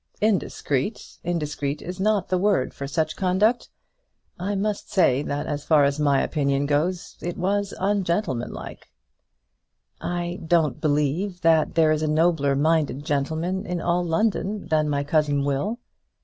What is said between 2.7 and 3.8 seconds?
for such conduct.